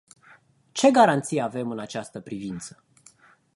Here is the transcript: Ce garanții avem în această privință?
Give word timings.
Ce 0.73 0.91
garanții 0.91 1.41
avem 1.41 1.71
în 1.71 1.79
această 1.79 2.19
privință? 2.19 2.83